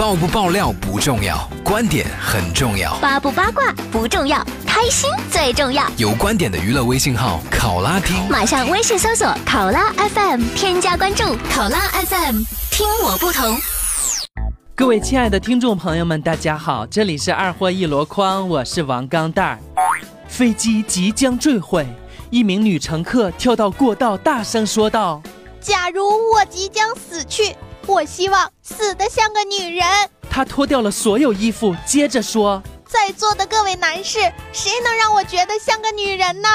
[0.00, 2.96] 爆不爆料不重要，观点很重要。
[3.00, 5.84] 八不八卦不重要，开心最重要。
[5.98, 12.36] 有观点的娱乐微信号“考拉听”，马上微信搜索“考拉 FM”，添加关注“考拉 FM”，
[12.70, 13.54] 听我不同。
[14.74, 19.58] 各位亲爱的听众朋友们，大家好，这里是二货一箩筐，我是王钢蛋儿。
[20.26, 21.86] 飞机即将坠毁，
[22.30, 25.20] 一名女乘客跳到过道，大声说道
[25.60, 27.54] ：“假如我即将死去，
[27.90, 29.84] 我希望死得像个女人。”
[30.30, 34.20] 他脱掉了所有衣服，接着说：“在座的各位男士，
[34.52, 36.48] 谁能让我觉得像个女人呢？”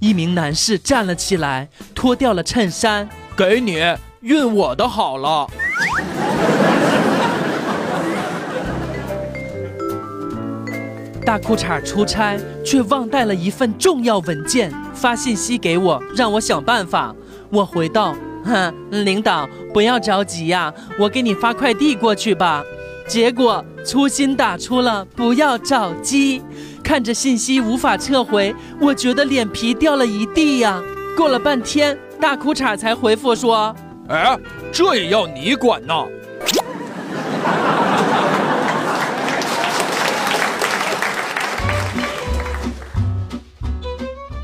[0.00, 3.76] 一名男士站了起来，脱掉了衬衫，给你
[4.22, 5.48] 熨我的好了。
[11.24, 12.36] 大裤衩出差，
[12.66, 17.14] 却忘带了一份重要文件，发信息给我，让我想办法。
[17.48, 18.74] 我回道：“哼，
[19.04, 22.62] 领导不要着急呀，我给你发快递过去吧。”
[23.08, 26.40] 结果粗心打出了“不要着急”，
[26.82, 30.80] 看着信息无法撤回，我觉得脸皮掉了一地呀。
[31.16, 33.74] 过了半天，大裤衩才回复说
[34.08, 34.38] ：“哎，
[34.72, 35.94] 这也要你管呢？”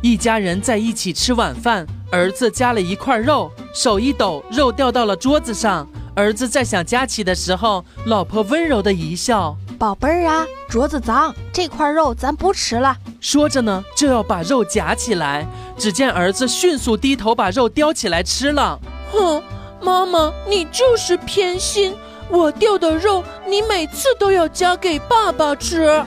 [0.00, 5.84] 一家人在一起吃晚饭，儿子夹了一块肉，手一抖，肉掉到了桌子上。
[6.14, 15.44] 儿子在想夹起的时候，老婆温柔的一笑：“宝贝儿啊，桌子脏，这块肉咱不吃了。”说着呢，就要把肉夹起来。
[15.76, 18.78] 只见儿子迅速低头把肉叼起来吃了。
[19.10, 19.42] 哼，
[19.82, 21.96] 妈妈，你就是偏心，
[22.28, 26.00] 我掉的肉你每次都要夹给爸爸吃。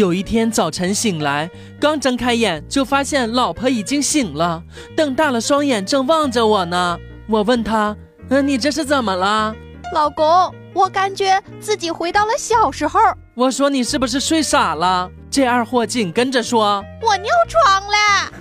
[0.00, 4.62] 有一天早晨醒来，刚睁开眼就发现老婆已经醒了，
[4.96, 6.98] 瞪大了双眼正望着我呢。
[7.28, 7.94] 我问他
[8.30, 9.54] ：“嗯，你这是怎么了？”
[9.92, 12.98] 老公，我感觉自己回到了小时候。
[13.34, 18.32] 我说：“你是不是睡傻了？”这二货紧跟着说：“我尿床了。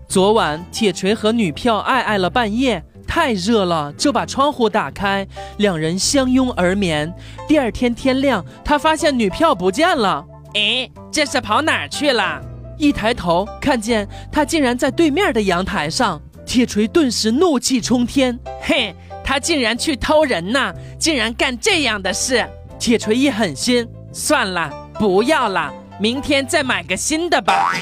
[0.10, 2.84] 昨晚铁锤和女票爱爱了半夜。
[3.10, 5.26] 太热了，就把窗户打开，
[5.56, 7.12] 两人相拥而眠。
[7.48, 10.24] 第二天天亮，他发现女票不见了。
[10.54, 12.40] 哎，这是跑哪儿去了？
[12.78, 16.22] 一抬头，看见他竟然在对面的阳台上。
[16.46, 18.94] 铁锤顿时怒气冲天，嘿，
[19.24, 20.72] 他竟然去偷人呐！
[20.96, 22.46] 竟然干这样的事！
[22.78, 27.74] 铁锤一狠心，算了，不要了，明天再买个新的吧。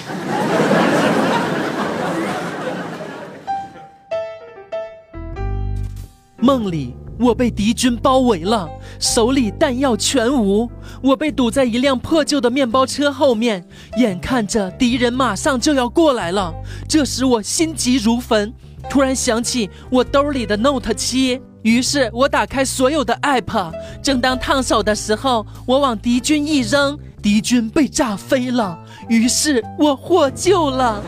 [6.41, 8.69] 梦里，我被敌军包围了，
[9.01, 10.71] 手里弹药全无。
[11.03, 13.67] 我被堵在一辆破旧的面包车后面，
[13.97, 16.55] 眼看着敌人马上就要过来了。
[16.89, 18.55] 这时我心急如焚，
[18.89, 23.73] 突然想起我兜里的 Note 七，于是我打开所有的 App。
[24.01, 28.79] 正当烫手的时候，我往敌军一扔，敌军被炸飞了。
[29.09, 31.03] 于是我获救了。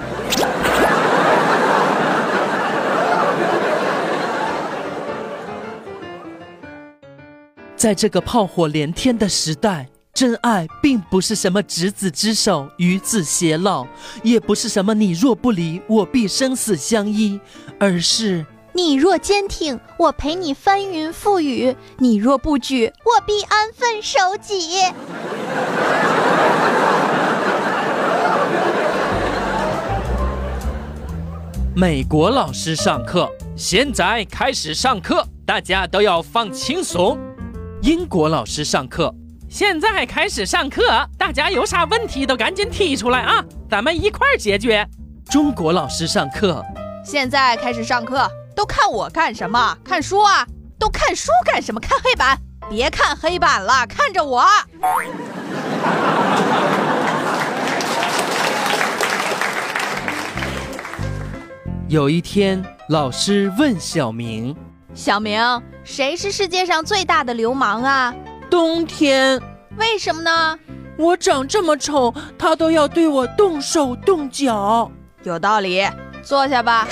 [7.80, 13.86] 在这个炮火连天的时代，真爱并不是什么执子之手与子偕老，
[14.22, 17.40] 也不是什么你若不离我必生死相依，
[17.78, 24.82] 而是你若坚挺，我陪你翻云覆雨；你若不举，我必安分守己。
[31.74, 33.26] 美国老师上课，
[33.56, 37.18] 现在开始上课，大家都要放轻松。
[37.82, 39.10] 英国老师上课，
[39.48, 40.82] 现在开始上课，
[41.16, 44.86] 大家有啥问题都赶紧提出来啊，咱们一块儿解决。
[45.30, 46.62] 中国老师上课，
[47.02, 49.74] 现在开始上课，都看我干什么？
[49.82, 50.46] 看书啊！
[50.78, 51.80] 都看书干什么？
[51.80, 52.38] 看黑板！
[52.68, 54.44] 别看黑板了，看着我。
[61.88, 64.54] 有一天，老师问小明。
[64.92, 65.40] 小明，
[65.84, 68.14] 谁是世界上最大的流氓啊？
[68.50, 69.40] 冬天。
[69.78, 70.58] 为什么呢？
[70.98, 74.90] 我长这么丑，他都要对我动手动脚。
[75.22, 75.86] 有道理，
[76.22, 76.86] 坐下吧。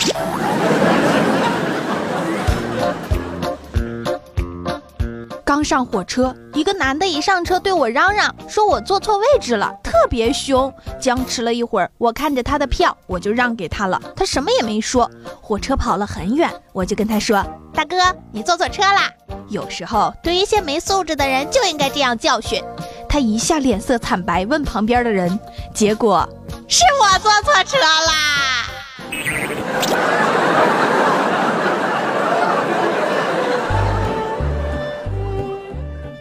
[5.49, 10.71] 刚上火车，一个男的一上车对我嚷嚷，说我坐错位置了，特别凶。
[11.00, 13.99] 僵持了一会儿，我看着他的票，我就让给他了。
[14.15, 15.11] 他什么也没说。
[15.41, 17.43] 火车跑了很远，我就跟他说
[17.73, 17.97] ：“大哥，
[18.31, 19.11] 你坐错车啦。”
[19.49, 22.62] 有时候对一些没素质的人就应该这样教训。
[23.09, 25.41] 他一下脸色惨白，问旁边的人，
[25.73, 26.29] 结果
[26.69, 28.67] 是我坐错车啦。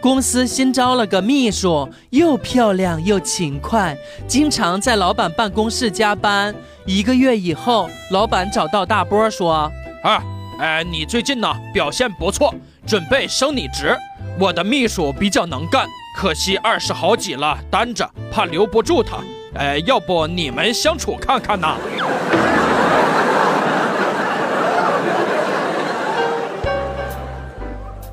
[0.00, 3.96] 公司新招了个秘书，又漂亮又勤快，
[4.28, 6.54] 经常在老板办公室加班。
[6.86, 9.70] 一个月以后，老板找到大波说
[10.04, 10.22] ：“啊，
[10.60, 12.54] 哎，你最近呢表现不错，
[12.86, 13.96] 准备升你职。
[14.38, 15.84] 我的秘书比较能干，
[16.16, 19.18] 可惜二十好几了，单着怕留不住他。
[19.54, 21.68] 哎，要不你们相处看看呢？”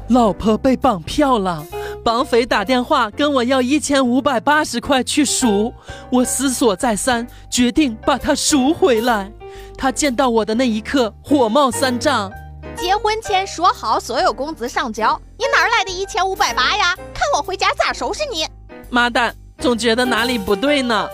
[0.09, 1.63] 老婆被绑票了。
[2.05, 5.73] 绑匪打电话跟我要一千五百八十块去赎，
[6.11, 9.31] 我思索再三，决定把他赎回来。
[9.75, 12.31] 他见到我的那一刻，火冒三丈。
[12.75, 16.95] 结婚前说好所有工资上交，你哪来的一千五百八呀？
[17.11, 18.45] 看我回家咋收拾你！
[18.91, 21.07] 妈蛋，总觉得哪里不对呢。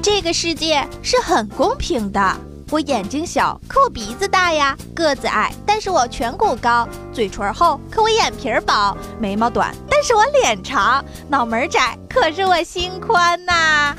[0.00, 2.36] 这个世界是很公平的。
[2.72, 13.94] 我眼睛小，可我鼻子大呀；个子矮，但是我颧骨高；嘴唇厚，可我眼皮薄；眉毛短，但是我脸长；脑门窄，可是我心宽呐。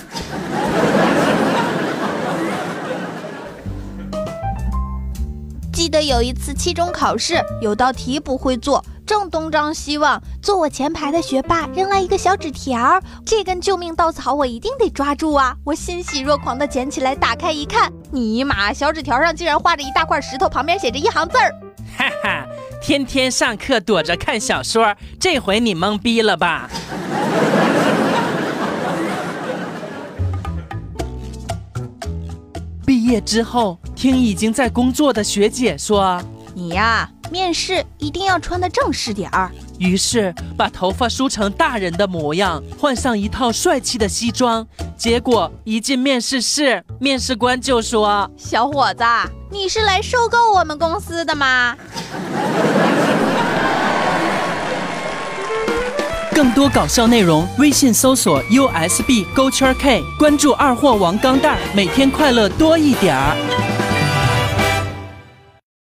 [5.71, 8.83] 记得有一次期中考试，有道题不会做。
[9.07, 15.55] 正东张西望，坐我前排的学霸扔来一个小纸条，这根救命稻草我一定得抓住啊！
[15.63, 21.55] 我欣喜若狂地捡起来，打开一看，尼玛，小纸条上竟然画着一大块石头，旁边写着一行字儿。
[21.97, 22.45] 哈哈，
[22.81, 26.69] 天天上课躲着看小说，这回你懵逼了吧？
[32.85, 36.21] 毕业之后，听已经在工作的学姐说，
[36.53, 37.09] 你呀。
[37.31, 44.65] 面试一定要穿的正式点儿，于是把头发梳成大人的模样，换上一套帅气的西装。
[44.97, 49.03] 结果一进面试室，面试官就说：“小伙子，
[49.51, 51.75] 你是来收购我们公司的吗？”
[56.33, 63.35] 更多搞笑内容，微信搜索 USB 勾圈 K，关注二货王钢蛋儿，每天快乐多一点儿。